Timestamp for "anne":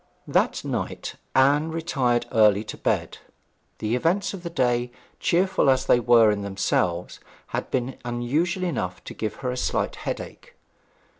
1.35-1.69